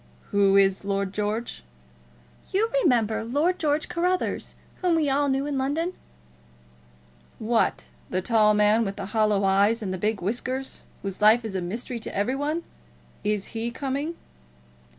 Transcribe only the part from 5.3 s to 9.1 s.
in London?" "What, the tall man with the